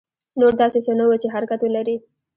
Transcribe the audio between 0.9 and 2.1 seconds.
نه وو چې حرکت ولري.